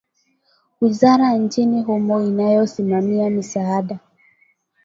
[0.81, 3.99] Wizara nchini humo inayosimamia misaada.